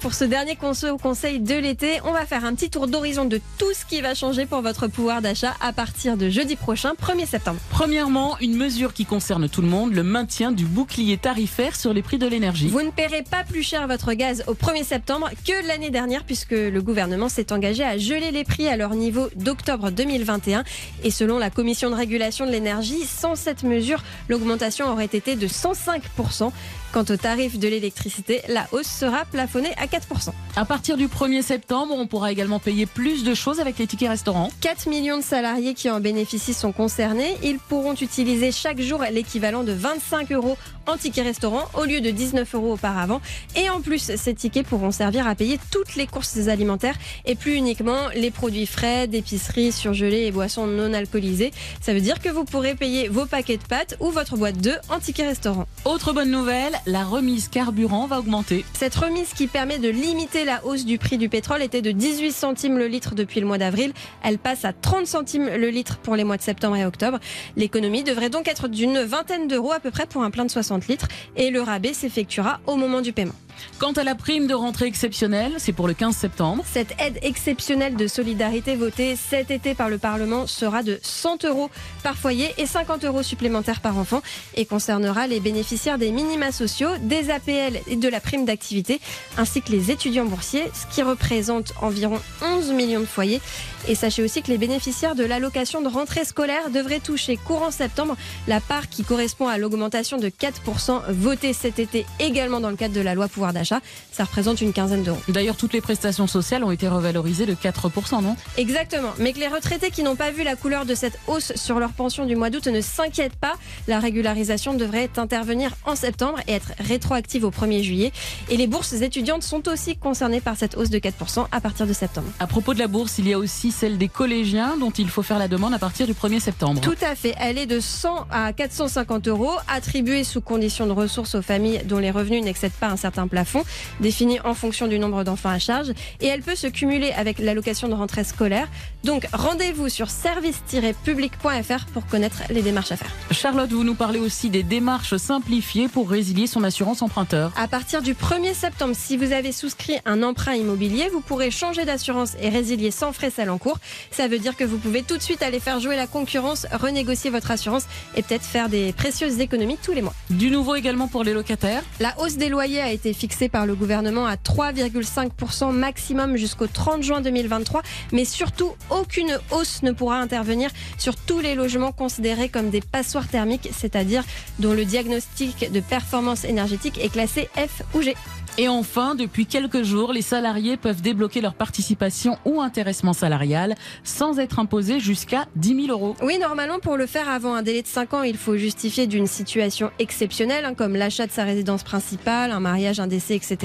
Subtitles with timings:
[0.00, 3.72] Pour ce dernier conseil de l'été, on va faire un petit tour d'horizon de tout
[3.74, 7.58] ce qui va changer pour votre pouvoir d'achat à partir de jeudi prochain, 1er septembre.
[7.70, 12.02] Premièrement, une mesure qui concerne tout le monde, le maintien du bouclier tarifaire sur les
[12.02, 12.68] prix de l'énergie.
[12.68, 16.52] Vous ne paierez pas plus cher votre gaz au 1er septembre que l'année dernière puisque
[16.52, 20.62] le gouvernement s'est engagé à geler les prix à leur niveau d'octobre 2021
[21.02, 25.48] et selon la commission de régulation de l'énergie, sans cette mesure, l'augmentation aurait été de
[25.48, 26.52] 105%.
[26.92, 30.30] Quant au tarif de l'électricité, la hausse sera plafonnée à 4%.
[30.56, 34.08] À partir du 1er septembre, on pourra également payer plus de choses avec les tickets
[34.08, 34.48] restaurants.
[34.62, 37.36] 4 millions de salariés qui en bénéficient sont concernés.
[37.42, 42.10] Ils pourront utiliser chaque jour l'équivalent de 25 euros en tickets restaurant au lieu de
[42.10, 43.20] 19 euros auparavant.
[43.54, 47.54] Et en plus, ces tickets pourront servir à payer toutes les courses alimentaires et plus
[47.54, 51.52] uniquement les produits frais, d'épicerie, surgelés et boissons non alcoolisées.
[51.82, 54.80] Ça veut dire que vous pourrez payer vos paquets de pâtes ou votre boîte d'œufs
[54.88, 55.66] en tickets restaurant.
[55.84, 58.64] Autre bonne nouvelle, la remise carburant va augmenter.
[58.74, 62.32] Cette remise qui permet de limiter la hausse du prix du pétrole était de 18
[62.32, 63.92] centimes le litre depuis le mois d'avril.
[64.22, 67.18] Elle passe à 30 centimes le litre pour les mois de septembre et octobre.
[67.56, 70.88] L'économie devrait donc être d'une vingtaine d'euros à peu près pour un plein de 60
[70.88, 73.34] litres et le rabais s'effectuera au moment du paiement.
[73.78, 76.64] Quant à la prime de rentrée exceptionnelle, c'est pour le 15 septembre.
[76.66, 81.70] Cette aide exceptionnelle de solidarité votée cet été par le Parlement sera de 100 euros
[82.02, 84.22] par foyer et 50 euros supplémentaires par enfant
[84.54, 89.00] et concernera les bénéficiaires des minima sociaux, des APL et de la prime d'activité,
[89.36, 93.40] ainsi que les étudiants boursiers, ce qui représente environ 11 millions de foyers.
[93.86, 98.16] Et sachez aussi que les bénéficiaires de l'allocation de rentrée scolaire devraient toucher courant septembre
[98.46, 102.94] la part qui correspond à l'augmentation de 4% votée cet été également dans le cadre
[102.94, 103.80] de la loi pouvoir d'achat.
[104.12, 105.20] Ça représente une quinzaine d'euros.
[105.28, 108.36] D'ailleurs, toutes les prestations sociales ont été revalorisées de 4%, non?
[108.56, 109.10] Exactement.
[109.18, 111.90] Mais que les retraités qui n'ont pas vu la couleur de cette hausse sur leur
[111.90, 113.54] pension du mois d'août ne s'inquiètent pas.
[113.86, 118.12] La régularisation devrait intervenir en septembre et être rétroactive au 1er juillet.
[118.50, 121.92] Et les bourses étudiantes sont aussi concernées par cette hausse de 4% à partir de
[121.92, 122.28] septembre.
[122.38, 125.22] À propos de la bourse, il y a aussi celle des collégiens dont il faut
[125.22, 126.80] faire la demande à partir du 1er septembre.
[126.80, 127.34] Tout à fait.
[127.40, 131.98] Elle est de 100 à 450 euros, attribuée sous condition de ressources aux familles dont
[131.98, 133.62] les revenus n'excèdent pas un certain plafond plafond,
[134.00, 135.90] défini en fonction du nombre d'enfants à charge,
[136.20, 138.66] et elle peut se cumuler avec l'allocation de rentrée scolaire.
[139.04, 143.12] Donc rendez-vous sur service-public.fr pour connaître les démarches à faire.
[143.30, 147.52] Charlotte, vous nous parlez aussi des démarches simplifiées pour résilier son assurance emprunteur.
[147.56, 151.84] À partir du 1er septembre, si vous avez souscrit un emprunt immobilier, vous pourrez changer
[151.84, 153.78] d'assurance et résilier sans frais celle en cours.
[154.10, 157.30] Ça veut dire que vous pouvez tout de suite aller faire jouer la concurrence, renégocier
[157.30, 157.84] votre assurance
[158.16, 160.14] et peut-être faire des précieuses économies tous les mois.
[160.28, 161.84] Du nouveau également pour les locataires.
[162.00, 166.66] La hausse des loyers a été fixée fixé par le gouvernement à 3,5% maximum jusqu'au
[166.66, 167.82] 30 juin 2023.
[168.12, 173.28] Mais surtout, aucune hausse ne pourra intervenir sur tous les logements considérés comme des passoires
[173.28, 174.24] thermiques, c'est-à-dire
[174.60, 178.16] dont le diagnostic de performance énergétique est classé F ou G.
[178.60, 184.40] Et enfin, depuis quelques jours, les salariés peuvent débloquer leur participation ou intéressement salarial sans
[184.40, 186.16] être imposés jusqu'à 10 000 euros.
[186.22, 189.28] Oui, normalement, pour le faire avant un délai de 5 ans, il faut justifier d'une
[189.28, 193.58] situation exceptionnelle, hein, comme l'achat de sa résidence principale, un mariage, un décès, etc.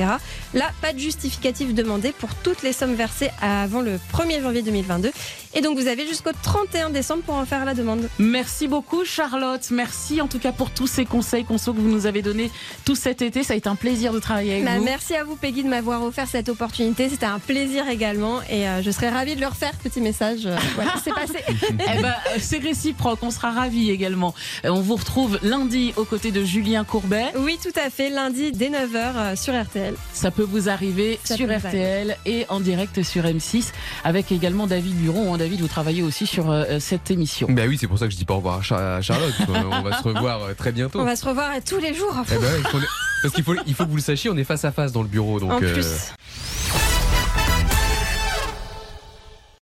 [0.54, 5.10] Là, pas de justificatif demandé pour toutes les sommes versées avant le 1er janvier 2022.
[5.56, 8.08] Et donc, vous avez jusqu'au 31 décembre pour en faire la demande.
[8.20, 9.68] Merci beaucoup, Charlotte.
[9.72, 12.52] Merci en tout cas pour tous ces conseils conso que vous nous avez donnés
[12.86, 13.42] tout cet été.
[13.44, 14.83] Ça a été un plaisir de travailler avec Bah, vous.
[14.84, 17.10] Merci à vous, Peggy, de m'avoir offert cette opportunité.
[17.10, 18.42] C'était un plaisir également.
[18.50, 19.72] Et euh, je serais ravie de le refaire.
[19.84, 20.46] Petit message.
[20.46, 21.40] euh, voilà, c'est passé.
[21.48, 24.34] Eh ben, euh, c'est réciproque, on sera ravis également.
[24.64, 27.26] On vous retrouve lundi aux côtés de Julien Courbet.
[27.38, 28.10] Oui, tout à fait.
[28.10, 29.96] Lundi dès 9h sur RTL.
[30.14, 33.72] Ça peut vous arriver Ça sur RTL et en direct sur M6
[34.04, 35.34] avec également David Buron.
[35.34, 37.48] Hein, David, vous travaillez aussi sur euh, cette émission.
[37.50, 39.34] Bah oui, c'est pour ça que je dis pas au revoir à Char- à Charlotte.
[39.48, 41.00] on va se revoir très bientôt.
[41.00, 42.16] On va se revoir tous les jours.
[42.32, 42.78] Eh ben, il faut-
[43.24, 45.02] Parce qu'il faut, il faut que vous le sachiez, on est face à face dans
[45.02, 45.40] le bureau.
[45.40, 46.12] Donc, en euh, plus.